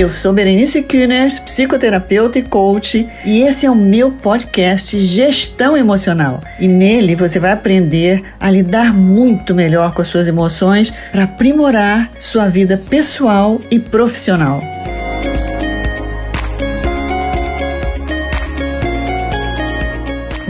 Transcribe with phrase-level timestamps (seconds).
[0.00, 6.40] Eu sou Berenice Kühners, psicoterapeuta e coach, e esse é o meu podcast Gestão Emocional.
[6.58, 12.10] E nele você vai aprender a lidar muito melhor com as suas emoções para aprimorar
[12.18, 14.62] sua vida pessoal e profissional.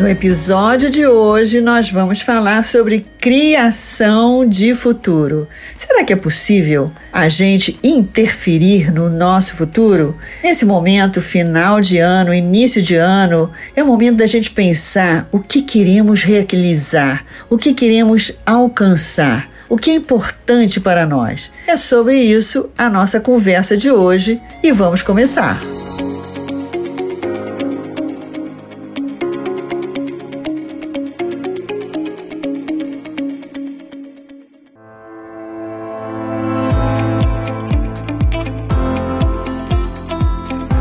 [0.01, 5.46] No episódio de hoje, nós vamos falar sobre criação de futuro.
[5.77, 10.17] Será que é possível a gente interferir no nosso futuro?
[10.43, 15.39] Nesse momento, final de ano, início de ano, é o momento da gente pensar o
[15.39, 19.50] que queremos realizar, o que queremos alcançar.
[19.69, 21.53] O que é importante para nós?
[21.67, 25.61] É sobre isso a nossa conversa de hoje e vamos começar.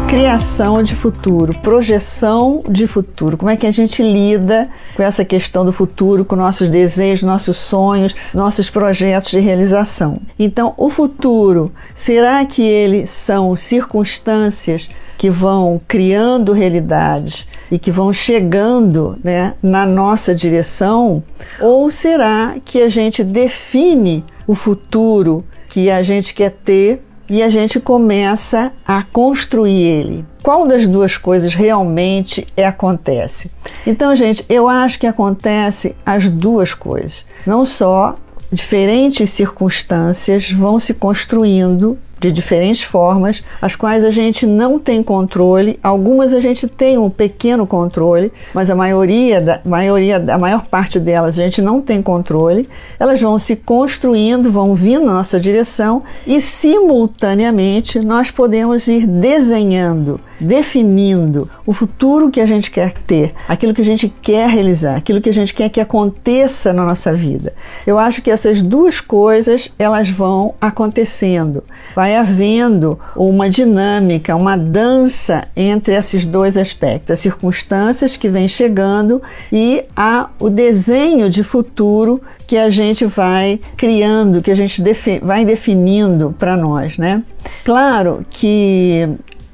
[0.10, 3.38] Criação de futuro, projeção de futuro.
[3.38, 7.58] Como é que a gente lida com essa questão do futuro, com nossos desejos, nossos
[7.58, 10.20] sonhos, nossos projetos de realização?
[10.40, 18.12] Então, o futuro, será que eles são circunstâncias que vão criando realidades e que vão
[18.12, 21.22] chegando né, na nossa direção?
[21.62, 27.50] Ou será que a gente define o futuro que a gente quer ter e a
[27.50, 30.26] gente começa a construir ele.
[30.42, 33.52] Qual das duas coisas realmente é, acontece?
[33.86, 37.26] Então, gente, eu acho que acontece as duas coisas.
[37.46, 38.16] Não só
[38.52, 45.80] diferentes circunstâncias vão se construindo de diferentes formas, as quais a gente não tem controle.
[45.82, 51.00] Algumas a gente tem um pequeno controle, mas a maioria, da, maioria, a maior parte
[51.00, 52.68] delas a gente não tem controle.
[53.00, 60.20] Elas vão se construindo, vão vindo na nossa direção e simultaneamente nós podemos ir desenhando,
[60.40, 65.22] definindo o futuro que a gente quer ter, aquilo que a gente quer realizar, aquilo
[65.22, 67.54] que a gente quer que aconteça na nossa vida.
[67.86, 71.64] Eu acho que essas duas coisas elas vão acontecendo.
[71.96, 79.22] Vai havendo uma dinâmica, uma dança entre esses dois aspectos, as circunstâncias que vêm chegando
[79.52, 85.20] e a, o desenho de futuro que a gente vai criando, que a gente defi
[85.20, 87.24] vai definindo para nós, né?
[87.64, 89.08] Claro que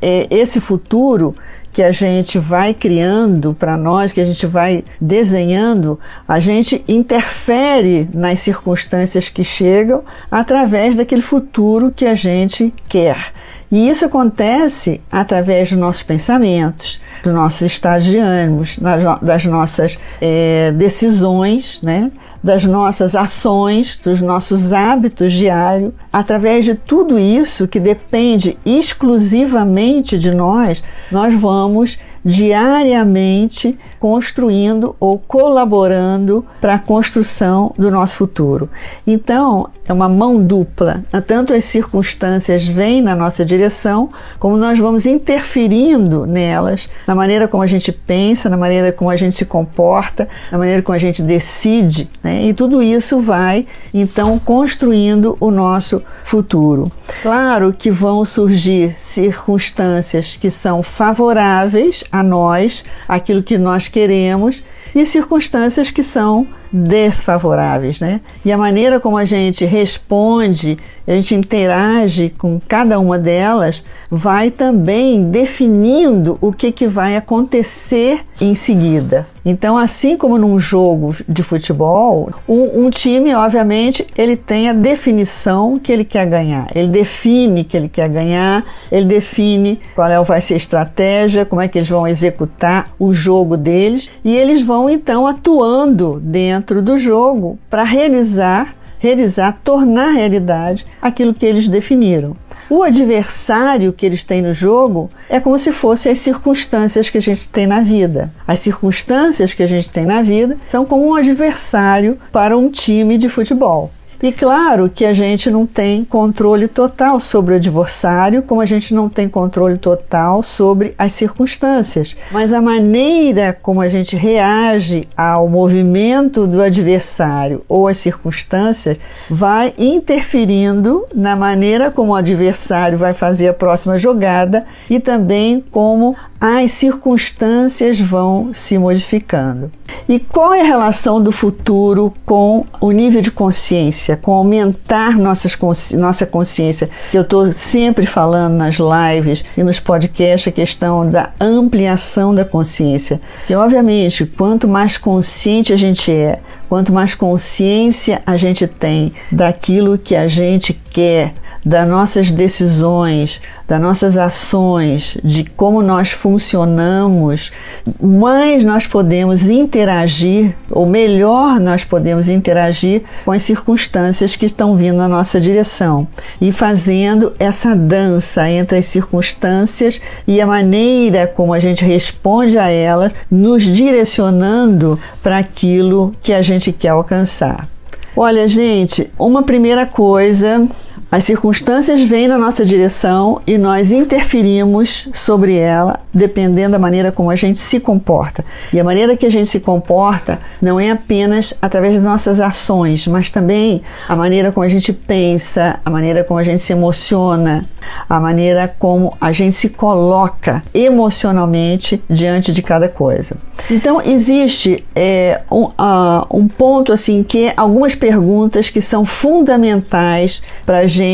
[0.08, 1.36] é, esse futuro
[1.74, 8.08] que a gente vai criando para nós, que a gente vai desenhando, a gente interfere
[8.14, 13.34] nas circunstâncias que chegam através daquele futuro que a gente quer.
[13.72, 18.78] E isso acontece através dos nossos pensamentos, dos nossos estados de ânimos,
[19.22, 22.12] das, nossas é, decisões, né?
[22.46, 30.32] Das nossas ações, dos nossos hábitos diários, através de tudo isso que depende exclusivamente de
[30.32, 38.68] nós, nós vamos diariamente construindo ou colaborando para a construção do nosso futuro.
[39.06, 41.04] Então, é uma mão dupla.
[41.28, 44.10] Tanto as circunstâncias vêm na nossa direção,
[44.40, 49.16] como nós vamos interferindo nelas, na maneira como a gente pensa, na maneira como a
[49.16, 52.46] gente se comporta, na maneira como a gente decide, né?
[52.46, 56.92] E tudo isso vai então construindo o nosso futuro.
[57.22, 65.06] Claro que vão surgir circunstâncias que são favoráveis a nós, aquilo que nós queremos, e
[65.06, 68.22] circunstâncias que são desfavoráveis, né?
[68.44, 70.78] E a maneira como a gente responde,
[71.08, 78.22] a gente interage com cada uma delas, vai também definindo o que, que vai acontecer
[78.42, 79.28] em seguida.
[79.46, 85.78] Então, assim como num jogo de futebol, um, um, time, obviamente, ele tem a definição
[85.78, 86.68] que ele quer ganhar.
[86.74, 91.62] Ele define que ele quer ganhar, ele define qual é, vai ser a estratégia, como
[91.62, 96.82] é que eles vão executar o jogo deles, e eles vão então atuando dentro dentro
[96.82, 102.36] do jogo para realizar, realizar, tornar realidade aquilo que eles definiram.
[102.70, 107.22] O adversário que eles têm no jogo é como se fossem as circunstâncias que a
[107.22, 108.32] gente tem na vida.
[108.48, 113.18] As circunstâncias que a gente tem na vida são como um adversário para um time
[113.18, 113.92] de futebol.
[114.26, 118.92] E claro que a gente não tem controle total sobre o adversário, como a gente
[118.92, 122.18] não tem controle total sobre as circunstâncias.
[122.32, 128.98] Mas a maneira como a gente reage ao movimento do adversário ou às circunstâncias
[129.30, 136.16] vai interferindo na maneira como o adversário vai fazer a próxima jogada e também como
[136.40, 139.72] as circunstâncias vão se modificando.
[140.08, 145.58] E qual é a relação do futuro com o nível de consciência, com aumentar nossas,
[145.94, 146.90] nossa consciência?
[147.14, 153.22] Eu estou sempre falando nas lives e nos podcasts a questão da ampliação da consciência.
[153.50, 156.40] E, obviamente, quanto mais consciente a gente é,
[156.70, 161.34] quanto mais consciência a gente tem daquilo que a gente quer,
[161.66, 167.52] das nossas decisões, das nossas ações, de como nós funcionamos,
[168.00, 174.98] mais nós podemos interagir, ou melhor nós podemos interagir com as circunstâncias que estão vindo
[174.98, 176.08] na nossa direção.
[176.40, 182.70] E fazendo essa dança entre as circunstâncias e a maneira como a gente responde a
[182.70, 187.68] elas, nos direcionando para aquilo que a gente quer alcançar.
[188.16, 190.68] Olha, gente, uma primeira coisa
[191.16, 197.32] as circunstâncias vêm na nossa direção e nós interferimos sobre ela dependendo da maneira como
[197.32, 198.44] a gente se comporta.
[198.74, 203.08] E a maneira que a gente se comporta não é apenas através das nossas ações,
[203.08, 207.64] mas também a maneira como a gente pensa, a maneira como a gente se emociona,
[208.10, 213.38] a maneira como a gente se coloca emocionalmente diante de cada coisa.
[213.72, 220.44] Então existe é, um, uh, um ponto assim que é algumas perguntas que são fundamentais
[220.66, 221.05] para a gente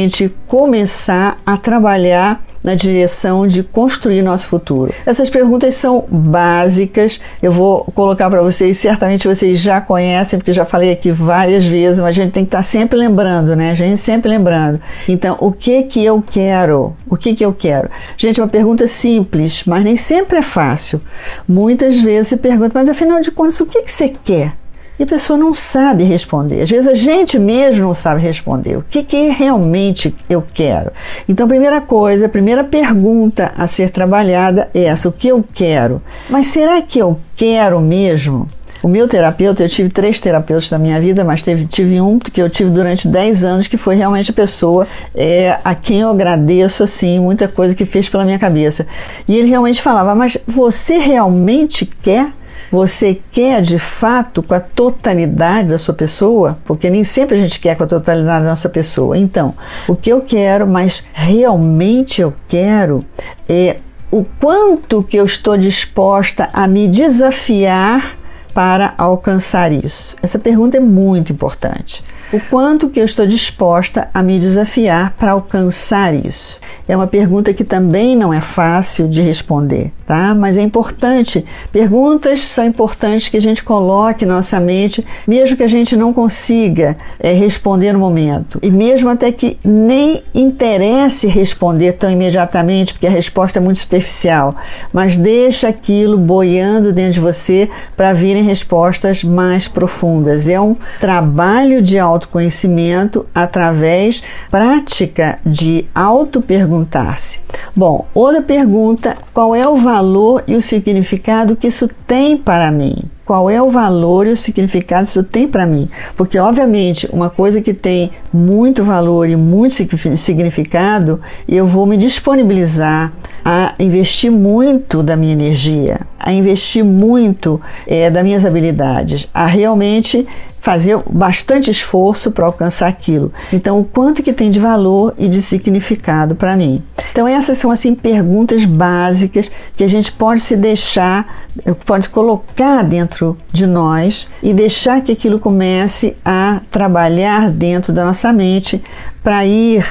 [0.48, 4.94] começar a trabalhar na direção de construir nosso futuro?
[5.06, 10.66] Essas perguntas são básicas, eu vou colocar para vocês, certamente vocês já conhecem, porque já
[10.66, 13.72] falei aqui várias vezes, mas a gente tem que estar tá sempre lembrando, né?
[13.72, 14.80] A gente sempre lembrando.
[15.08, 16.96] Então, o que que eu quero?
[17.10, 17.90] O que que eu quero?
[18.18, 21.02] Gente, é uma pergunta simples, mas nem sempre é fácil.
[21.48, 24.61] Muitas vezes se pergunta, mas afinal de contas, o que que você quer?
[25.02, 26.62] E a pessoa não sabe responder.
[26.62, 28.78] Às vezes a gente mesmo não sabe responder.
[28.78, 30.92] O que, que realmente eu quero?
[31.28, 35.44] Então, a primeira coisa, a primeira pergunta a ser trabalhada é essa: o que eu
[35.56, 36.04] quero?
[36.30, 38.48] Mas será que eu quero mesmo?
[38.84, 42.40] O meu terapeuta, eu tive três terapeutas na minha vida, mas teve, tive um que
[42.40, 46.84] eu tive durante 10 anos, que foi realmente a pessoa é, a quem eu agradeço,
[46.84, 48.86] assim, muita coisa que fez pela minha cabeça.
[49.28, 52.32] E ele realmente falava, mas você realmente quer
[52.72, 56.58] você quer de fato com a totalidade da sua pessoa?
[56.64, 59.18] Porque nem sempre a gente quer com a totalidade da nossa pessoa.
[59.18, 59.54] Então,
[59.88, 63.06] o que eu quero, mas realmente eu quero,
[63.48, 63.78] é
[64.10, 68.18] o quanto que eu estou disposta a me desafiar
[68.54, 70.16] para alcançar isso?
[70.22, 72.04] Essa pergunta é muito importante.
[72.34, 76.62] O quanto que eu estou disposta a me desafiar para alcançar isso?
[76.88, 80.34] É uma pergunta que também não é fácil de responder, tá?
[80.34, 81.44] Mas é importante.
[81.74, 86.14] Perguntas são importantes que a gente coloque na nossa mente, mesmo que a gente não
[86.14, 88.60] consiga é, responder no momento.
[88.62, 94.56] E mesmo até que nem interesse responder tão imediatamente, porque a resposta é muito superficial.
[94.94, 100.48] Mas deixa aquilo boiando dentro de você para virem respostas mais profundas.
[100.48, 107.40] É um trabalho de autoconhecimento através prática de auto-perguntas perguntar-se.
[107.76, 113.04] Bom, outra pergunta: qual é o valor e o significado que isso tem para mim?
[113.32, 115.88] Qual é o valor e o significado que isso tem para mim.
[116.18, 119.74] Porque, obviamente, uma coisa que tem muito valor e muito
[120.18, 123.14] significado, eu vou me disponibilizar
[123.46, 130.26] a investir muito da minha energia, a investir muito é, das minhas habilidades, a realmente
[130.62, 133.34] fazer bastante esforço para alcançar aquilo.
[133.52, 136.82] Então, o quanto que tem de valor e de significado para mim.
[137.12, 141.46] Então, essas são assim perguntas básicas que a gente pode se deixar,
[141.86, 148.32] pode colocar dentro de nós e deixar que aquilo comece a trabalhar dentro da nossa
[148.32, 148.82] mente
[149.24, 149.86] para ir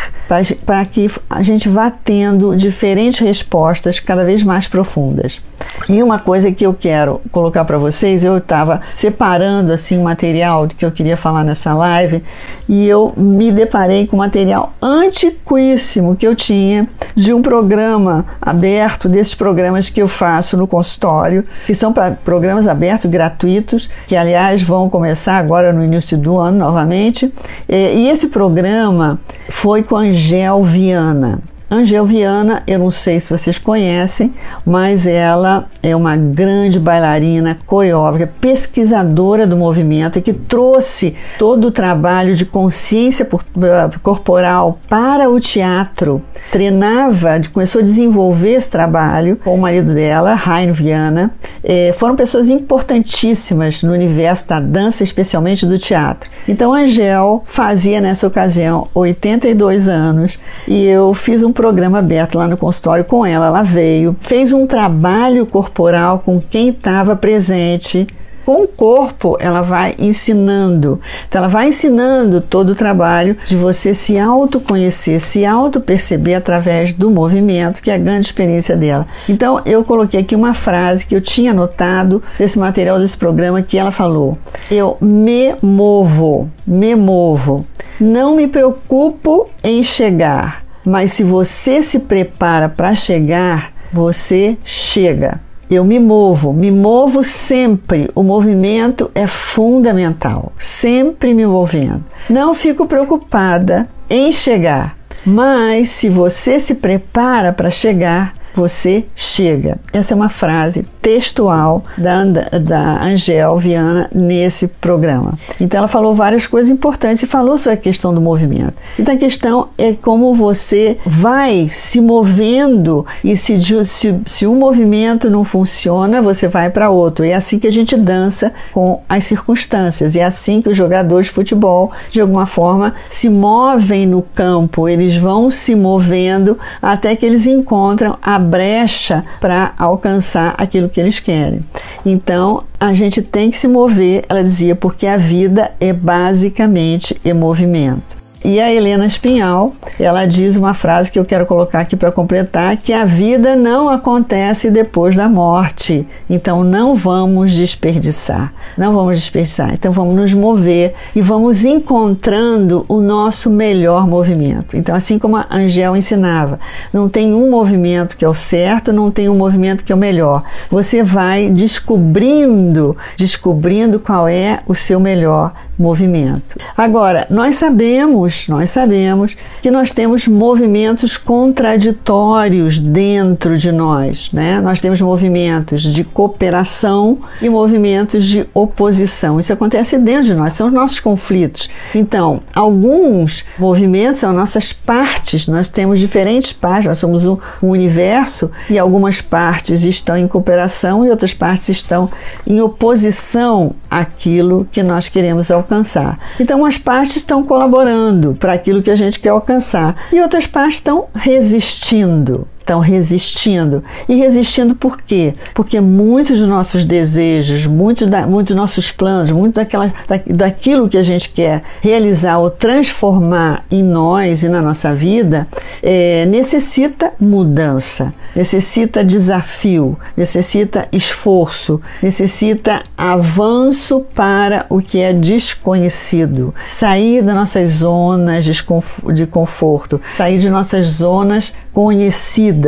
[0.64, 5.40] para que a gente vá tendo diferentes respostas cada vez mais profundas.
[5.88, 10.68] E uma coisa que eu quero colocar para vocês, eu estava separando assim o material
[10.68, 12.22] que eu queria falar nessa live
[12.68, 19.34] e eu me deparei com material antiquíssimo que eu tinha de um programa aberto, desses
[19.34, 21.92] programas que eu faço no consultório, que são
[22.25, 27.32] programas abertos, gratuitos, que aliás vão começar agora no início do ano novamente.
[27.68, 31.41] E esse programa foi com Angel Viana.
[31.73, 34.35] Angel Viana, eu não sei se vocês conhecem,
[34.67, 41.71] mas ela é uma grande bailarina, coreógrafa, pesquisadora do movimento e que trouxe todo o
[41.71, 46.21] trabalho de consciência eh, corporal para o teatro.
[46.50, 51.31] Treinava, começou a desenvolver esse trabalho com o marido dela, Raino Viana.
[51.62, 56.29] É, foram pessoas importantíssimas no universo da dança, especialmente do teatro.
[56.49, 60.37] Então, Angel fazia nessa ocasião 82 anos
[60.67, 63.49] e eu fiz um programa aberto lá no consultório com ela.
[63.49, 68.07] Ela veio, fez um trabalho corporal com quem estava presente
[68.47, 70.99] com o corpo, ela vai ensinando.
[71.29, 77.11] Então, ela vai ensinando todo o trabalho de você se autoconhecer, se auto-perceber através do
[77.11, 79.07] movimento, que é a grande experiência dela.
[79.29, 83.79] Então, eu coloquei aqui uma frase que eu tinha anotado desse material desse programa que
[83.79, 84.37] ela falou:
[84.71, 87.67] Eu me movo, me movo.
[88.00, 95.40] Não me preocupo em chegar, mas se você se prepara para chegar, você chega.
[95.70, 98.10] Eu me movo, me movo sempre.
[98.14, 102.04] O movimento é fundamental, sempre me movendo.
[102.28, 109.78] Não fico preocupada em chegar, mas se você se prepara para chegar, você chega.
[109.92, 112.25] Essa é uma frase textual da,
[112.59, 115.38] da Angel Viana nesse programa.
[115.61, 118.75] Então ela falou várias coisas importantes e falou sobre a questão do movimento.
[118.99, 125.30] Então a questão é como você vai se movendo e se, se, se um movimento
[125.30, 127.25] não funciona, você vai para outro.
[127.25, 130.16] É assim que a gente dança com as circunstâncias.
[130.16, 134.88] É assim que os jogadores de futebol, de alguma forma, se movem no campo.
[134.88, 141.20] Eles vão se movendo até que eles encontram a brecha para alcançar aquilo que eles
[141.20, 141.64] querem.
[142.04, 148.20] Então, a gente tem que se mover, ela dizia, porque a vida é basicamente movimento.
[148.42, 152.78] E a Helena Espinhal, ela diz uma frase que eu quero colocar aqui para completar,
[152.78, 156.09] que a vida não acontece depois da morte.
[156.28, 158.50] Então não vamos desperdiçar.
[158.78, 159.75] Não vamos desperdiçar.
[159.75, 164.75] Então vamos nos mover e vamos encontrando o nosso melhor movimento.
[164.75, 166.59] Então assim como a Angel ensinava,
[166.94, 169.99] não tem um movimento que é o certo, não tem um movimento que é o
[169.99, 170.44] melhor.
[170.70, 176.58] Você vai descobrindo, descobrindo qual é o seu melhor movimento.
[176.76, 184.60] Agora, nós sabemos, nós sabemos que nós temos movimentos contraditórios dentro de nós, né?
[184.60, 189.40] Nós temos movimentos de cooperação e movimentos de oposição.
[189.40, 191.70] Isso acontece dentro de nós, são os nossos conflitos.
[191.94, 198.78] Então, alguns movimentos são nossas partes, nós temos diferentes partes, nós somos um, universo e
[198.78, 202.10] algumas partes estão em cooperação e outras partes estão
[202.46, 206.19] em oposição àquilo que nós queremos alcançar alcançar.
[206.39, 210.77] Então, as partes estão colaborando para aquilo que a gente quer alcançar e outras partes
[210.77, 213.83] estão resistindo estão resistindo.
[214.09, 215.35] E resistindo por quê?
[215.55, 220.89] Porque muitos dos nossos desejos, muitos, da, muitos dos nossos planos, muito daquela, da, daquilo
[220.89, 225.49] que a gente quer realizar ou transformar em nós e na nossa vida,
[225.83, 236.55] é, necessita mudança, necessita desafio, necessita esforço, necessita avanço para o que é desconhecido.
[236.69, 242.60] Sair das nossas zonas de conforto, sair de nossas zonas conhecidas.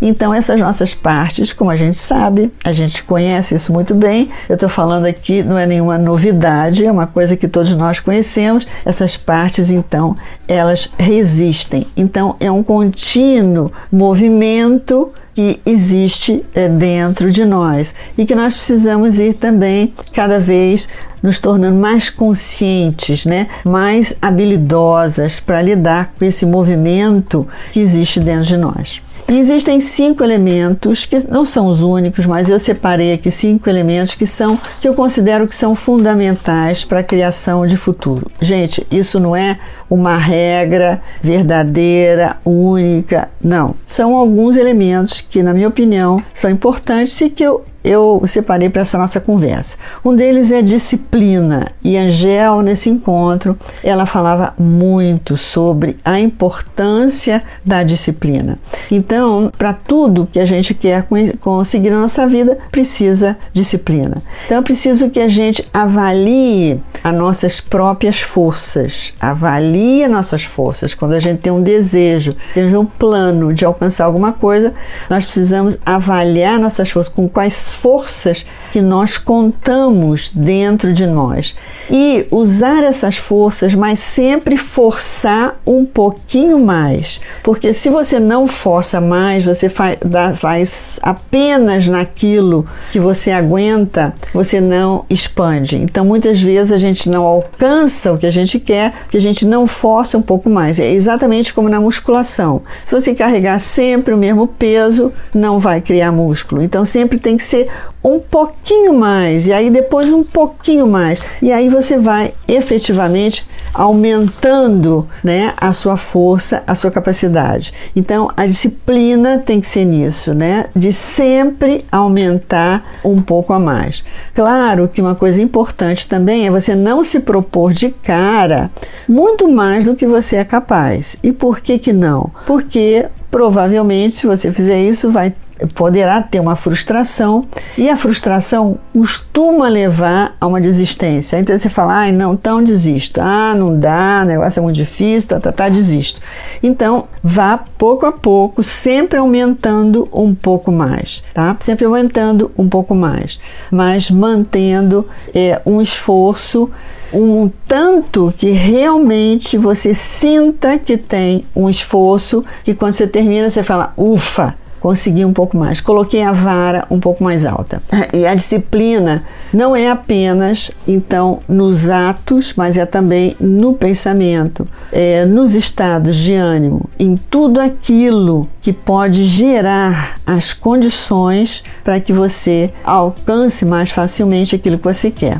[0.00, 4.30] Então, essas nossas partes, como a gente sabe, a gente conhece isso muito bem.
[4.48, 8.66] Eu estou falando aqui, não é nenhuma novidade, é uma coisa que todos nós conhecemos.
[8.84, 11.86] Essas partes, então, elas resistem.
[11.96, 19.18] Então, é um contínuo movimento que existe é, dentro de nós e que nós precisamos
[19.18, 20.88] ir também cada vez
[21.22, 28.46] nos tornando mais conscientes, né, mais habilidosas para lidar com esse movimento que existe dentro
[28.46, 29.00] de nós.
[29.28, 34.14] E existem cinco elementos que não são os únicos, mas eu separei aqui cinco elementos
[34.14, 38.30] que são que eu considero que são fundamentais para a criação de futuro.
[38.40, 43.74] Gente, isso não é uma regra verdadeira, única, não.
[43.86, 48.82] São alguns elementos que, na minha opinião, são importantes e que eu eu separei para
[48.82, 49.76] essa nossa conversa.
[50.04, 57.82] Um deles é disciplina, e Angel, nesse encontro, ela falava muito sobre a importância da
[57.82, 58.58] disciplina.
[58.90, 61.06] Então, para tudo que a gente quer
[61.40, 64.22] conseguir na nossa vida, precisa disciplina.
[64.46, 70.94] Então, é preciso que a gente avalie as nossas próprias forças, avalie as nossas forças.
[70.94, 74.72] Quando a gente tem um desejo, tem um plano de alcançar alguma coisa,
[75.08, 81.54] nós precisamos avaliar nossas forças, com quais forças que nós contamos dentro de nós
[81.90, 89.00] e usar essas forças, mas sempre forçar um pouquinho mais, porque se você não força
[89.00, 95.76] mais, você faz, apenas naquilo que você aguenta, você não expande.
[95.76, 99.46] Então muitas vezes a gente não alcança o que a gente quer, porque a gente
[99.46, 100.80] não força um pouco mais.
[100.80, 102.62] É exatamente como na musculação.
[102.84, 106.62] Se você carregar sempre o mesmo peso, não vai criar músculo.
[106.62, 107.61] Então sempre tem que ser
[108.02, 111.20] um pouquinho mais, e aí depois um pouquinho mais.
[111.40, 117.72] E aí você vai efetivamente aumentando né, a sua força, a sua capacidade.
[117.94, 120.66] Então a disciplina tem que ser nisso, né?
[120.74, 124.04] De sempre aumentar um pouco a mais.
[124.34, 128.70] Claro que uma coisa importante também é você não se propor de cara
[129.08, 131.16] muito mais do que você é capaz.
[131.22, 132.30] E por que que não?
[132.46, 135.32] Porque provavelmente se você fizer isso vai
[135.74, 137.44] poderá ter uma frustração
[137.76, 141.38] e a frustração costuma levar a uma desistência.
[141.38, 143.20] Então você fala, ai, não, então desisto.
[143.20, 146.20] Ah, não dá, o negócio é muito difícil, tá, tá, tá, desisto.
[146.62, 151.56] Então vá pouco a pouco, sempre aumentando um pouco mais, tá?
[151.60, 153.40] Sempre aumentando um pouco mais,
[153.70, 156.70] mas mantendo é, um esforço
[157.12, 163.62] um tanto que realmente você sinta que tem um esforço, que quando você termina você
[163.62, 167.80] fala, ufa, consegui um pouco mais, coloquei a vara um pouco mais alta.
[168.12, 169.22] E a disciplina
[169.52, 176.34] não é apenas, então, nos atos, mas é também no pensamento, é, nos estados de
[176.34, 184.56] ânimo, em tudo aquilo que pode gerar as condições para que você alcance mais facilmente
[184.56, 185.38] aquilo que você quer.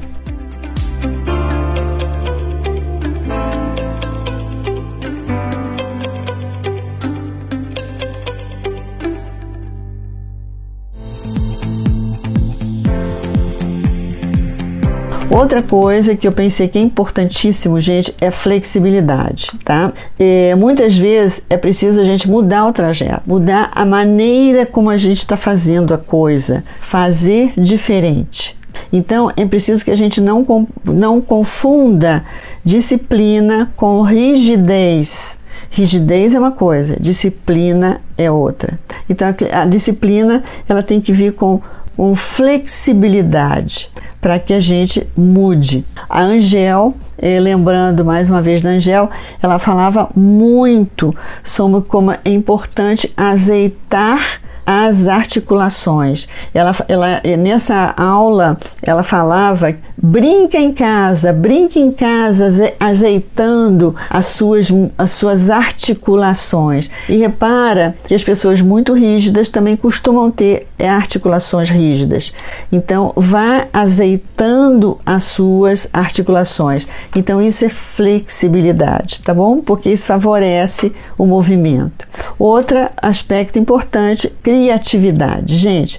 [15.33, 19.91] Outra coisa que eu pensei que é importantíssimo, gente, é flexibilidade, tá?
[20.19, 24.97] É, muitas vezes é preciso a gente mudar o trajeto, mudar a maneira como a
[24.99, 28.59] gente está fazendo a coisa, fazer diferente.
[28.93, 30.47] Então é preciso que a gente não,
[30.85, 32.27] não confunda
[32.63, 35.39] disciplina com rigidez.
[35.71, 38.79] Rigidez é uma coisa, disciplina é outra.
[39.09, 41.59] Então a, a disciplina ela tem que vir com,
[41.97, 43.91] com flexibilidade
[44.23, 45.85] para que a gente mude.
[46.09, 49.11] A Angel, eh, lembrando mais uma vez da Angel,
[49.43, 56.29] ela falava muito sobre como é importante azeitar as articulações.
[56.55, 64.69] Ela, ela, nessa aula, ela falava: brinca em casa, brinca em casa, ajeitando as suas,
[64.97, 66.91] as suas articulações.
[67.09, 72.33] E repara que as pessoas muito rígidas também costumam ter é, articulações rígidas.
[72.71, 76.87] Então, vá azeitando as suas articulações.
[77.15, 79.61] Então, isso é flexibilidade, tá bom?
[79.61, 82.07] Porque isso favorece o movimento.
[82.39, 85.57] Outro aspecto importante criatividade.
[85.57, 85.99] Gente,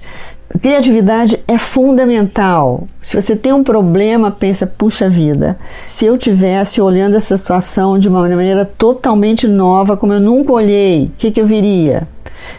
[0.62, 2.86] criatividade é fundamental.
[3.02, 8.08] Se você tem um problema, pensa, puxa vida, se eu tivesse olhando essa situação de
[8.08, 12.06] uma maneira totalmente nova, como eu nunca olhei, o que, que eu viria?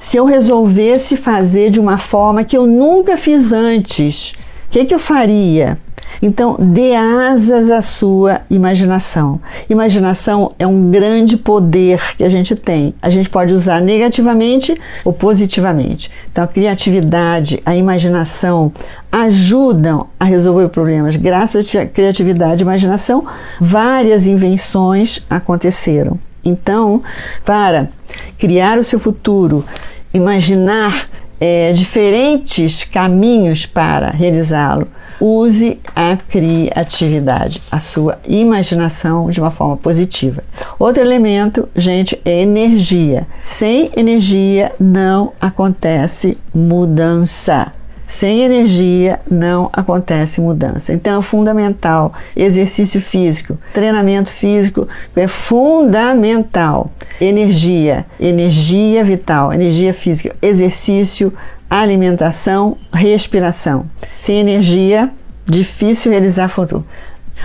[0.01, 4.33] Se eu resolvesse fazer de uma forma que eu nunca fiz antes,
[4.67, 5.77] o que, que eu faria?
[6.21, 9.39] Então, dê asas à sua imaginação.
[9.69, 12.93] Imaginação é um grande poder que a gente tem.
[13.01, 16.11] A gente pode usar negativamente ou positivamente.
[16.31, 18.71] Então, a criatividade, a imaginação
[19.11, 21.15] ajudam a resolver problemas.
[21.15, 23.25] Graças à criatividade e imaginação,
[23.59, 26.19] várias invenções aconteceram.
[26.43, 27.01] Então,
[27.43, 27.89] para
[28.37, 29.65] criar o seu futuro,
[30.13, 31.07] imaginar
[31.39, 34.87] é, diferentes caminhos para realizá-lo.
[35.19, 40.43] Use a criatividade, a sua imaginação de uma forma positiva.
[40.77, 43.27] Outro elemento, gente, é energia.
[43.43, 47.71] Sem energia não acontece mudança.
[48.07, 50.93] Sem energia não acontece mudança.
[50.93, 52.13] Então é fundamental.
[52.35, 56.91] Exercício físico, treinamento físico é fundamental.
[57.19, 61.33] Energia, energia vital, energia física, exercício,
[61.69, 63.85] alimentação, respiração.
[64.19, 65.09] Sem energia,
[65.45, 66.85] difícil realizar futuro.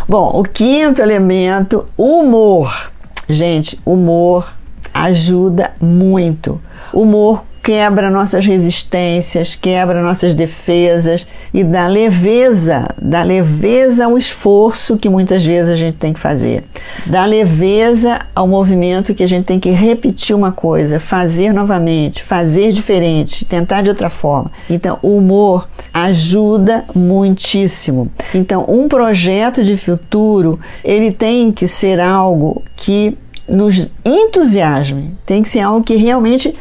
[0.09, 2.91] Bom, o quinto elemento, humor.
[3.29, 4.53] Gente, humor
[4.93, 6.61] ajuda muito.
[6.93, 15.09] Humor quebra nossas resistências, quebra nossas defesas e dá leveza, dá leveza ao esforço que
[15.09, 16.65] muitas vezes a gente tem que fazer.
[17.07, 22.73] Dá leveza ao movimento que a gente tem que repetir uma coisa, fazer novamente, fazer
[22.73, 24.51] diferente, tentar de outra forma.
[24.69, 28.11] Então, o humor ajuda muitíssimo.
[28.35, 33.17] Então, um projeto de futuro, ele tem que ser algo que
[33.49, 36.55] nos entusiasme, tem que ser algo que realmente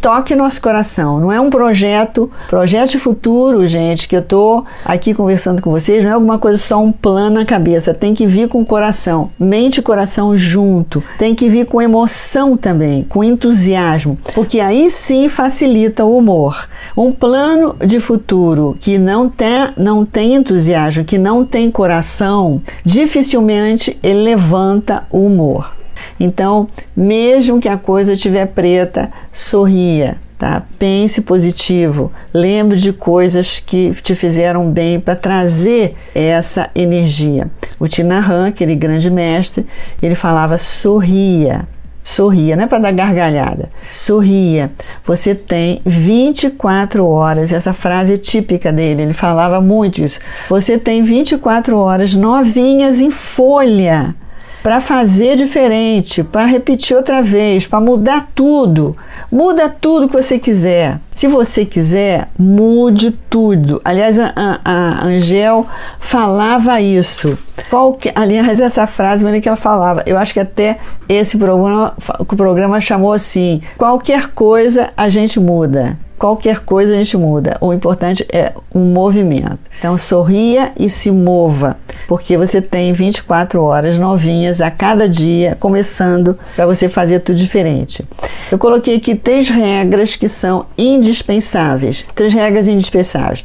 [0.00, 1.20] toque nosso coração.
[1.20, 6.02] Não é um projeto, projeto de futuro, gente, que eu tô aqui conversando com vocês,
[6.02, 7.92] não é alguma coisa só um plano na cabeça.
[7.92, 11.02] Tem que vir com o coração, mente e coração junto.
[11.18, 16.68] Tem que vir com emoção também, com entusiasmo, porque aí sim facilita o humor.
[16.96, 23.98] Um plano de futuro que não tem, não tem entusiasmo, que não tem coração, dificilmente
[24.02, 25.79] ele levanta o humor.
[26.18, 30.62] Então, mesmo que a coisa estiver preta, sorria, tá?
[30.78, 37.50] Pense positivo, lembre de coisas que te fizeram bem para trazer essa energia.
[37.78, 39.66] O Tinahan, aquele grande mestre,
[40.02, 41.68] ele falava sorria.
[42.02, 43.70] Sorria, não é para dar gargalhada.
[43.92, 44.72] Sorria.
[45.04, 47.52] Você tem 24 horas.
[47.52, 50.18] Essa frase é típica dele, ele falava muito isso.
[50.48, 54.14] Você tem 24 horas novinhas em folha
[54.62, 58.96] para fazer diferente, para repetir outra vez, para mudar tudo.
[59.30, 60.98] Muda tudo que você quiser.
[61.14, 63.80] Se você quiser, mude tudo.
[63.84, 64.32] Aliás, a,
[64.64, 65.66] a Angel
[65.98, 67.38] falava isso.
[67.68, 72.24] Qual que, aliás, essa frase que ela falava, eu acho que até esse programa, o
[72.24, 77.56] programa chamou assim: qualquer coisa a gente muda qualquer coisa a gente muda.
[77.62, 79.58] O importante é um movimento.
[79.78, 86.38] Então sorria e se mova, porque você tem 24 horas novinhas a cada dia, começando
[86.54, 88.04] para você fazer tudo diferente.
[88.52, 92.04] Eu coloquei aqui três regras que são indispensáveis.
[92.14, 93.42] Três regras indispensáveis.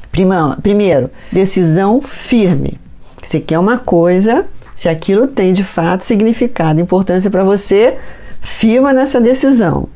[0.61, 2.77] Primeiro, decisão firme.
[3.23, 7.95] Você quer uma coisa, se aquilo tem de fato significado, importância para você,
[8.41, 9.87] firma nessa decisão.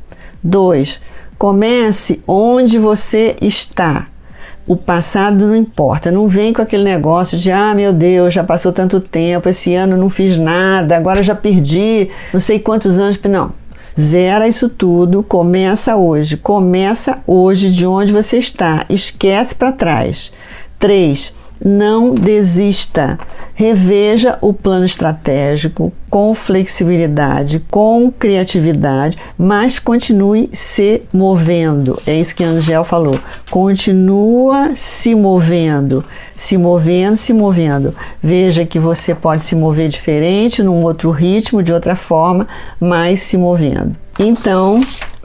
[0.42, 1.02] Dois,
[1.40, 4.08] Comece onde você está.
[4.66, 8.74] O passado não importa, não vem com aquele negócio de ah, meu Deus, já passou
[8.74, 13.18] tanto tempo, esse ano não fiz nada, agora já perdi não sei quantos anos.
[13.22, 13.54] Não.
[13.98, 16.36] Zera isso tudo, começa hoje.
[16.36, 18.84] Começa hoje de onde você está.
[18.90, 20.30] Esquece para trás.
[20.78, 23.18] 3 não desista.
[23.54, 32.00] Reveja o plano estratégico com flexibilidade, com criatividade, mas continue se movendo.
[32.06, 33.18] É isso que a Angel falou.
[33.50, 37.94] Continua se movendo, se movendo, se movendo.
[38.22, 42.48] Veja que você pode se mover diferente, num outro ritmo, de outra forma,
[42.80, 43.92] mas se movendo.
[44.18, 44.80] Então,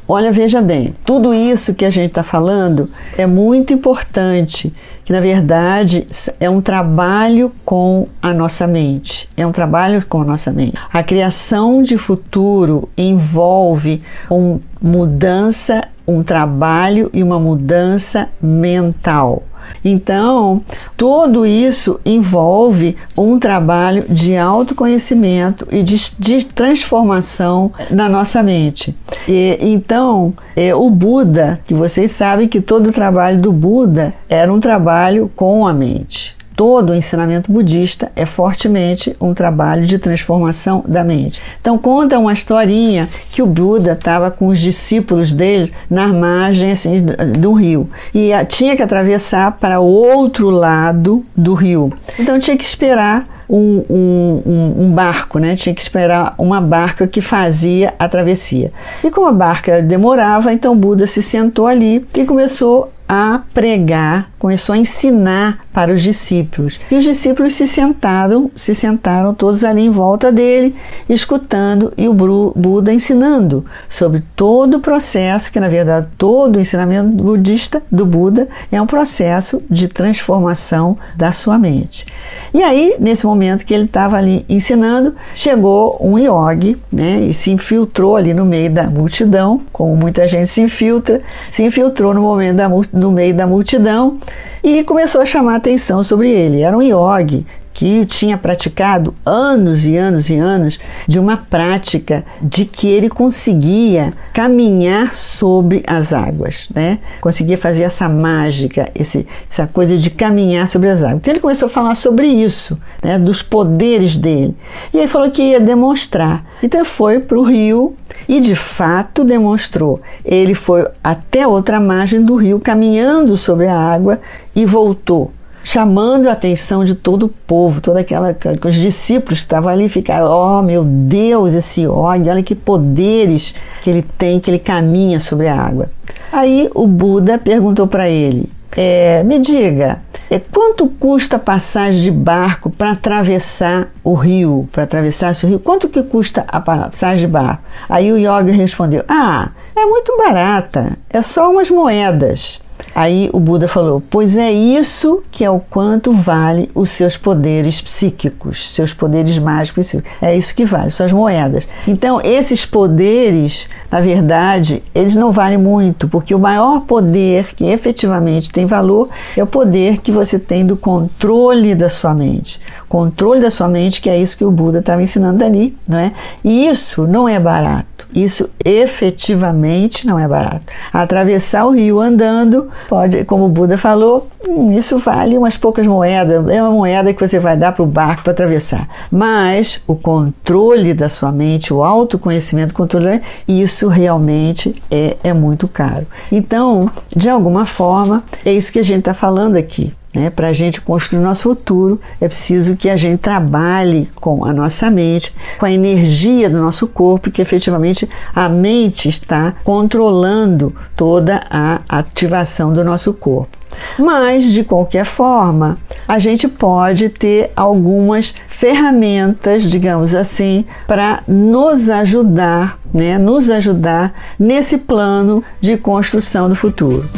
[0.07, 2.87] Olha, veja bem, tudo isso que a gente está falando
[3.17, 4.71] é muito importante,
[5.03, 6.05] que na verdade
[6.39, 9.27] é um trabalho com a nossa mente.
[9.35, 10.77] É um trabalho com a nossa mente.
[10.93, 19.43] A criação de futuro envolve uma mudança, um trabalho e uma mudança mental.
[19.83, 20.61] Então,
[20.95, 28.95] tudo isso envolve um trabalho de autoconhecimento e de, de transformação na nossa mente.
[29.27, 34.51] E, então, é, o Buda, que vocês sabem que todo o trabalho do Buda era
[34.51, 40.83] um trabalho com a mente todo o ensinamento budista é fortemente um trabalho de transformação
[40.87, 41.41] da mente.
[41.59, 47.03] Então conta uma historinha que o Buda estava com os discípulos dele na margem assim,
[47.37, 51.91] do rio e tinha que atravessar para o outro lado do rio.
[52.19, 55.55] Então tinha que esperar um, um, um, barco, né?
[55.55, 58.71] Tinha que esperar uma barca que fazia a travessia.
[59.03, 64.75] E como a barca demorava, então Buda se sentou ali e começou a pregar, começou
[64.75, 66.79] a ensinar para os discípulos.
[66.91, 70.75] E os discípulos se sentaram, se sentaram todos ali em volta dele,
[71.09, 77.09] escutando e o Buda ensinando sobre todo o processo, que na verdade todo o ensinamento
[77.09, 82.05] budista do Buda é um processo de transformação da sua mente.
[82.53, 87.49] E aí, nesse momento que ele estava ali ensinando, chegou um yogi, né, e se
[87.49, 92.57] infiltrou ali no meio da multidão, como muita gente se infiltra, se infiltrou no momento
[92.57, 94.19] da no meio da multidão
[94.63, 96.61] e começou a chamar atenção sobre ele.
[96.61, 97.45] Era um yogi
[97.75, 104.13] que tinha praticado anos e anos e anos de uma prática de que ele conseguia
[104.33, 106.99] caminhar sobre as águas, né?
[107.19, 111.17] Conseguia fazer essa mágica, esse, essa coisa de caminhar sobre as águas.
[111.17, 113.19] Então ele começou a falar sobre isso, né?
[113.19, 114.55] Dos poderes dele.
[114.93, 116.45] E aí falou que ia demonstrar.
[116.63, 120.01] Então foi para o rio e de fato demonstrou.
[120.23, 124.21] Ele foi até outra margem do rio, caminhando sobre a água
[124.55, 125.33] e voltou
[125.65, 130.29] chamando a atenção de todo o povo, toda aquela que os discípulos estavam ali ficaram,
[130.31, 135.47] oh meu Deus, esse óleo, olha que poderes que ele tem, que ele caminha sobre
[135.47, 135.89] a água.
[136.31, 138.47] Aí o Buda perguntou para ele:
[138.77, 144.83] é, me diga, é, quanto custa a passagem de barco para atravessar o rio, para
[144.83, 145.59] atravessar esse rio?
[145.59, 147.63] Quanto que custa a passagem de barco?
[147.89, 152.64] Aí o yoga respondeu: Ah, é muito barata, é só umas moedas.
[152.93, 157.81] Aí o Buda falou: Pois é isso que é o quanto vale os seus poderes
[157.81, 159.95] psíquicos, seus poderes mágicos.
[160.21, 161.67] É isso que vale, suas moedas.
[161.87, 168.51] Então, esses poderes, na verdade, eles não valem muito, porque o maior poder que efetivamente
[168.51, 172.61] tem valor é o poder que você tem do controle da sua mente.
[172.87, 176.13] Controle da sua mente, que é isso que o Buda estava ensinando ali, não é?
[176.43, 178.07] E isso não é barato.
[178.13, 180.65] Isso efetivamente não é barato.
[180.93, 186.47] Atravessar o rio andando pode, como o Buda falou, hum, isso vale umas poucas moedas,
[186.49, 188.87] é uma moeda que você vai dar para o barco para atravessar.
[189.11, 196.05] Mas o controle da sua mente, o autoconhecimento, controle, isso realmente é, é muito caro.
[196.31, 199.93] Então, de alguma forma, é isso que a gente está falando aqui.
[200.15, 200.29] Né?
[200.29, 204.89] Para a gente construir nosso futuro, é preciso que a gente trabalhe com a nossa
[204.89, 211.81] mente, com a energia do nosso corpo, que efetivamente a mente está controlando toda a
[211.89, 213.57] ativação do nosso corpo.
[213.99, 222.79] Mas, de qualquer forma, a gente pode ter algumas ferramentas, digamos assim, para nos ajudar,
[222.93, 227.09] né, nos ajudar nesse plano de construção do futuro.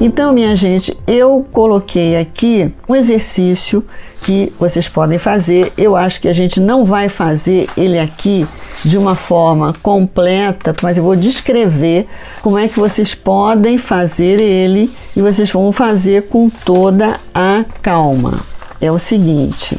[0.00, 3.84] Então, minha gente, eu coloquei aqui um exercício
[4.22, 5.72] que vocês podem fazer.
[5.78, 8.46] Eu acho que a gente não vai fazer ele aqui
[8.84, 12.06] de uma forma completa, mas eu vou descrever
[12.42, 18.40] como é que vocês podem fazer ele e vocês vão fazer com toda a calma.
[18.80, 19.78] É o seguinte.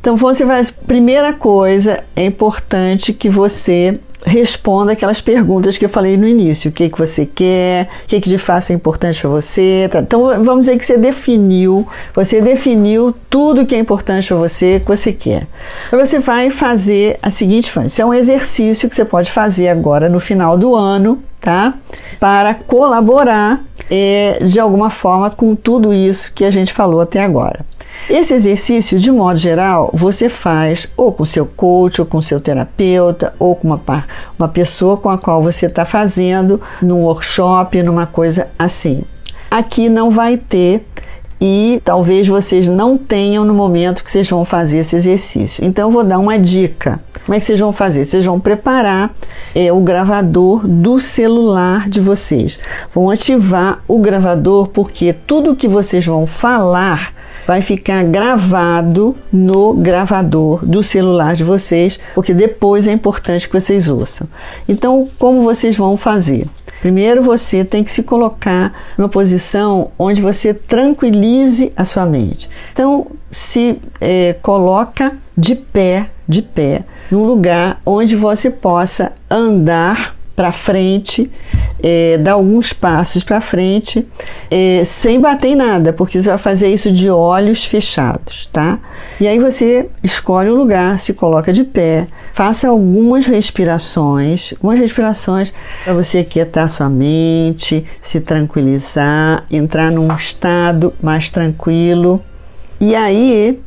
[0.00, 0.64] Então, você vai.
[0.86, 6.70] Primeira coisa, é importante que você responda aquelas perguntas que eu falei no início.
[6.70, 9.88] O que, que você quer, o que, que de fato é importante para você.
[9.90, 10.00] Tá?
[10.00, 14.88] Então, vamos dizer que você definiu, você definiu tudo que é importante para você, que
[14.88, 15.46] você quer.
[15.86, 17.86] Então, você vai fazer a seguinte forma.
[17.86, 21.74] Isso é um exercício que você pode fazer agora no final do ano, tá?
[22.18, 27.64] Para colaborar é, de alguma forma com tudo isso que a gente falou até agora.
[28.08, 33.34] Esse exercício, de modo geral, você faz ou com seu coach, ou com seu terapeuta,
[33.38, 33.80] ou com uma,
[34.38, 39.02] uma pessoa com a qual você está fazendo num workshop, numa coisa assim.
[39.50, 40.84] Aqui não vai ter
[41.40, 45.64] e talvez vocês não tenham no momento que vocês vão fazer esse exercício.
[45.64, 47.00] Então, eu vou dar uma dica.
[47.24, 48.04] Como é que vocês vão fazer?
[48.04, 49.12] Vocês vão preparar
[49.54, 52.58] é, o gravador do celular de vocês.
[52.92, 57.12] Vão ativar o gravador porque tudo que vocês vão falar
[57.48, 63.88] vai ficar gravado no gravador do celular de vocês, porque depois é importante que vocês
[63.88, 64.28] ouçam.
[64.68, 66.46] Então, como vocês vão fazer?
[66.82, 72.50] Primeiro você tem que se colocar numa posição onde você tranquilize a sua mente.
[72.70, 80.52] Então, se é, coloca de pé, de pé, num lugar onde você possa andar para
[80.52, 81.30] frente,
[81.82, 84.06] é, dar alguns passos para frente,
[84.50, 88.78] é, sem bater em nada, porque você vai fazer isso de olhos fechados, tá?
[89.20, 95.52] E aí você escolhe um lugar, se coloca de pé, faça algumas respirações, algumas respirações
[95.84, 102.22] para você quietar sua mente, se tranquilizar, entrar num estado mais tranquilo.
[102.80, 103.60] E aí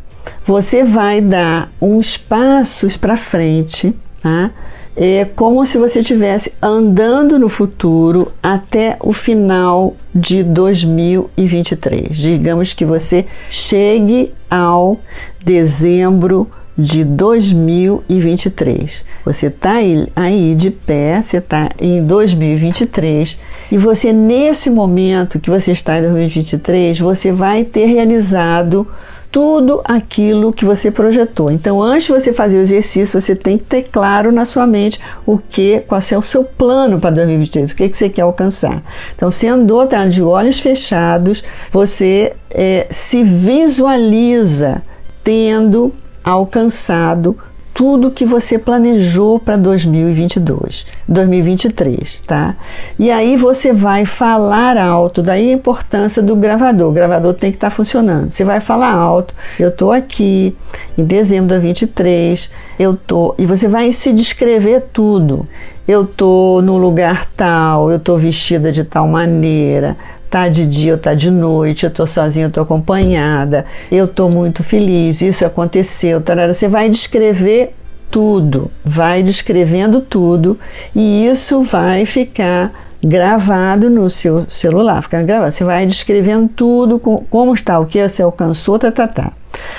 [0.46, 4.52] você vai dar uns passos para frente, tá?
[4.96, 12.18] É como se você estivesse andando no futuro até o final de 2023.
[12.18, 14.98] Digamos que você chegue ao
[15.44, 19.04] dezembro de 2023.
[19.26, 19.74] Você está
[20.16, 23.38] aí, de pé, você está em 2023
[23.72, 28.86] e você, nesse momento que você está em 2023, você vai ter realizado
[29.32, 31.50] tudo aquilo que você projetou.
[31.50, 35.00] Então, antes de você fazer o exercício, você tem que ter claro na sua mente
[35.26, 38.84] o que, qual é o seu plano para 2023, o que, que você quer alcançar.
[39.16, 44.82] Então, se andou tá, de olhos fechados, você é, se visualiza
[45.24, 47.38] tendo alcançado
[47.82, 52.56] tudo que você planejou para 2022, 2023, tá?
[53.00, 56.90] E aí você vai falar alto, daí a importância do gravador.
[56.90, 58.30] O gravador tem que estar tá funcionando.
[58.30, 59.34] Você vai falar alto.
[59.60, 60.56] Eu estou aqui
[60.96, 65.48] em dezembro de 2023, eu tô e você vai se descrever tudo.
[65.88, 69.98] Eu tô no lugar tal, eu tô vestida de tal maneira,
[70.32, 74.30] tá de dia ou tá de noite, eu tô sozinha, eu tô acompanhada, eu tô
[74.30, 76.54] muito feliz, isso aconteceu, tarara.
[76.54, 77.76] você vai descrever
[78.10, 80.58] tudo, vai descrevendo tudo
[80.96, 82.72] e isso vai ficar
[83.04, 85.52] gravado no seu celular, fica gravado.
[85.52, 89.34] Você vai descrevendo tudo, como está, o que você alcançou, tá, tá, tá.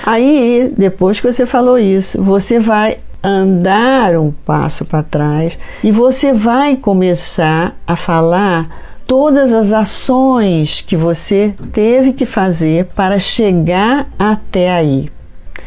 [0.05, 6.33] Aí, depois que você falou isso, você vai andar um passo para trás e você
[6.33, 14.73] vai começar a falar todas as ações que você teve que fazer para chegar até
[14.73, 15.11] aí.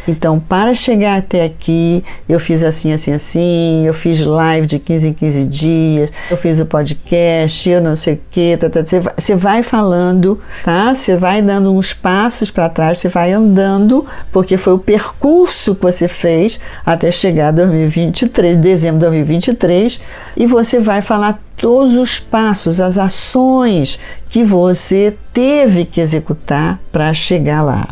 [0.07, 5.07] Então, para chegar até aqui, eu fiz assim, assim, assim, eu fiz live de 15
[5.07, 8.99] em 15 dias, eu fiz o podcast, eu não sei o que, tá, tá, você,
[8.99, 10.93] vai, você vai falando, tá?
[10.95, 15.83] Você vai dando uns passos para trás, você vai andando, porque foi o percurso que
[15.83, 19.99] você fez até chegar 2023, dezembro de 2023,
[20.37, 27.13] e você vai falar todos os passos, as ações que você teve que executar para
[27.13, 27.87] chegar lá.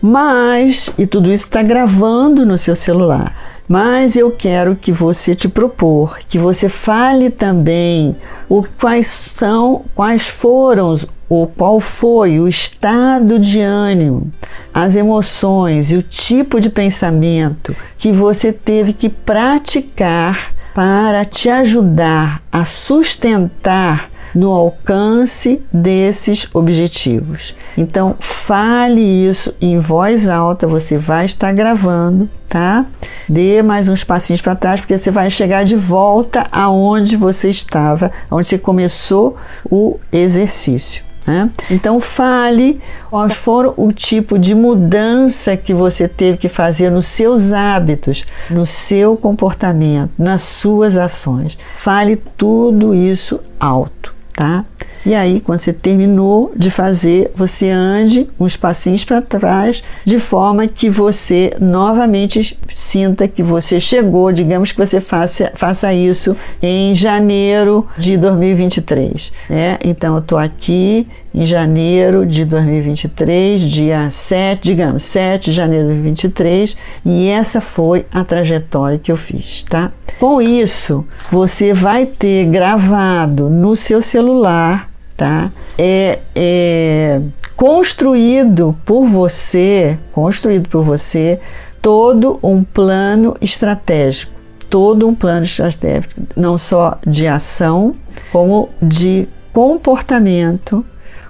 [0.00, 3.36] Mas, e tudo isso está gravando no seu celular.
[3.68, 8.16] Mas eu quero que você te propor, que você fale também
[8.48, 10.96] o quais são, quais foram
[11.28, 14.32] o qual foi o estado de ânimo,
[14.74, 22.42] as emoções e o tipo de pensamento que você teve que praticar para te ajudar
[22.50, 27.54] a sustentar no alcance desses objetivos.
[27.76, 32.86] Então, fale isso em voz alta, você vai estar gravando, tá?
[33.28, 38.10] Dê mais uns passinhos para trás, porque você vai chegar de volta aonde você estava,
[38.30, 39.36] onde você começou
[39.70, 41.10] o exercício.
[41.26, 41.50] Né?
[41.70, 47.52] Então fale quais foram o tipo de mudança que você teve que fazer nos seus
[47.52, 51.58] hábitos, no seu comportamento, nas suas ações.
[51.76, 54.64] Fale tudo isso alto tá?
[55.04, 60.66] E aí, quando você terminou de fazer, você ande uns passinhos para trás, de forma
[60.66, 64.30] que você novamente sinta que você chegou.
[64.30, 69.32] Digamos que você faça, faça isso em janeiro de 2023.
[69.48, 69.78] Né?
[69.82, 75.94] Então, eu estou aqui em janeiro de 2023, dia 7, digamos, 7 de janeiro de
[75.94, 79.92] 2023, e essa foi a trajetória que eu fiz, tá?
[80.18, 84.89] Com isso, você vai ter gravado no seu celular
[85.20, 85.52] tá?
[85.76, 87.20] É, é
[87.54, 91.38] construído por você, construído por você,
[91.82, 94.32] todo um plano estratégico,
[94.70, 97.94] todo um plano estratégico, não só de ação,
[98.32, 100.82] como de comportamento,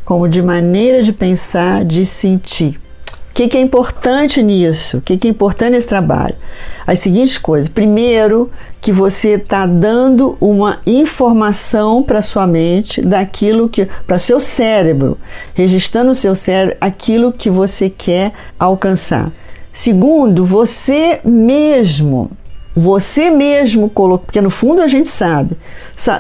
[0.05, 2.81] como de maneira de pensar, de sentir.
[3.31, 4.99] O que, que, é importante nisso?
[4.99, 6.35] O que, que, é importante nesse trabalho?
[6.87, 7.69] As seguintes coisas.
[7.69, 13.87] Primeiro, que você está dando uma informação para sua mente daquilo que.
[14.07, 15.17] para seu cérebro,
[15.55, 19.33] registrando no seu cérebro aquilo que você quer alcançar.
[19.73, 22.33] Segundo, você mesmo.
[22.75, 25.57] Você mesmo colocou, porque no fundo a gente sabe,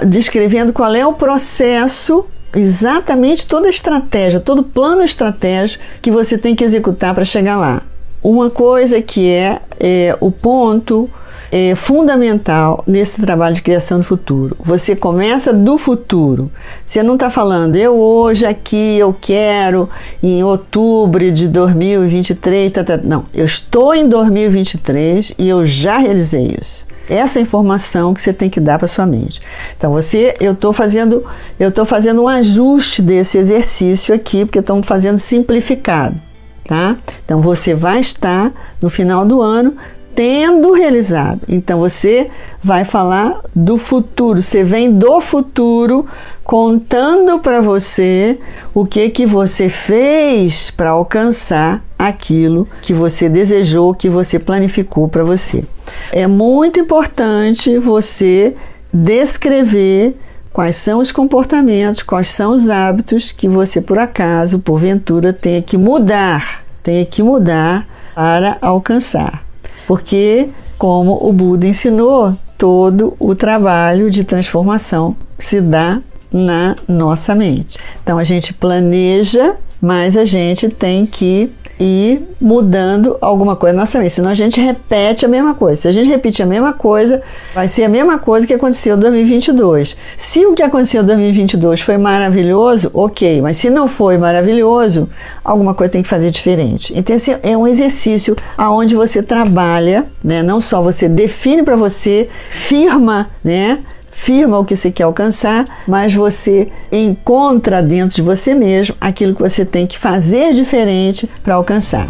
[0.06, 6.36] descrevendo qual é o processo exatamente toda a estratégia, todo o plano estratégico que você
[6.36, 7.82] tem que executar para chegar lá.
[8.22, 11.08] Uma coisa que é, é o ponto
[11.50, 14.56] é, fundamental nesse trabalho de criação do futuro.
[14.60, 16.50] Você começa do futuro.
[16.84, 19.88] Você não está falando, eu hoje aqui, eu quero
[20.22, 22.72] em outubro de 2023.
[22.72, 22.98] Tá, tá.
[23.02, 28.48] Não, eu estou em 2023 e eu já realizei isso essa informação que você tem
[28.48, 29.40] que dar para sua mente.
[29.76, 31.24] Então você, eu estou fazendo,
[31.58, 36.20] eu estou fazendo um ajuste desse exercício aqui, porque estamos fazendo simplificado,
[36.66, 36.96] tá?
[37.24, 39.76] Então você vai estar no final do ano
[40.14, 41.40] tendo realizado.
[41.48, 42.30] Então você
[42.62, 44.42] vai falar do futuro.
[44.42, 46.06] Você vem do futuro
[46.44, 48.38] contando para você
[48.74, 55.22] o que que você fez para alcançar aquilo que você desejou, que você planificou para
[55.22, 55.64] você.
[56.12, 58.54] É muito importante você
[58.92, 60.16] descrever
[60.52, 65.76] quais são os comportamentos, quais são os hábitos que você por acaso, porventura, tenha que
[65.76, 69.49] mudar, tenha que mudar para alcançar.
[69.90, 76.00] Porque, como o Buda ensinou, todo o trabalho de transformação se dá
[76.32, 77.76] na nossa mente.
[78.00, 83.98] Então a gente planeja, mas a gente tem que ir mudando alguma coisa na nossa
[83.98, 84.12] mente.
[84.12, 85.80] Senão a gente repete a mesma coisa.
[85.80, 87.22] Se a gente repetir a mesma coisa,
[87.54, 89.96] vai ser a mesma coisa que aconteceu em 2022.
[90.16, 93.40] Se o que aconteceu em 2022 foi maravilhoso, ok.
[93.40, 95.08] Mas se não foi maravilhoso,
[95.42, 96.92] alguma coisa tem que fazer diferente.
[96.94, 100.42] Então esse é um exercício aonde você trabalha, né?
[100.42, 103.78] Não só você define para você, firma, né?
[104.10, 109.42] Firma o que você quer alcançar, mas você encontra dentro de você mesmo aquilo que
[109.42, 112.08] você tem que fazer diferente para alcançar.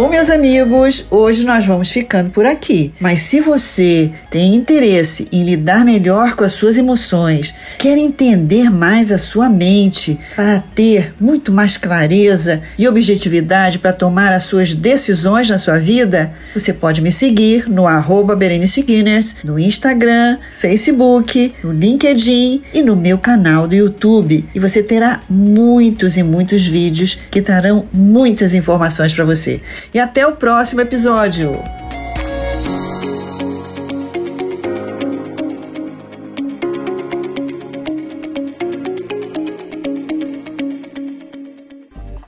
[0.00, 2.90] Bom, meus amigos, hoje nós vamos ficando por aqui.
[2.98, 9.12] Mas se você tem interesse em lidar melhor com as suas emoções, quer entender mais
[9.12, 15.50] a sua mente para ter muito mais clareza e objetividade para tomar as suas decisões
[15.50, 21.72] na sua vida, você pode me seguir no arroba Berenice Guinness, no Instagram, Facebook, no
[21.72, 24.48] LinkedIn e no meu canal do YouTube.
[24.54, 29.60] E você terá muitos e muitos vídeos que trarão muitas informações para você
[29.92, 31.52] e até o próximo episódio.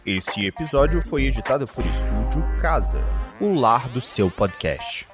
[0.04, 3.00] Esse episódio foi editado por Estúdio Casa,
[3.40, 5.11] o lar do seu podcast.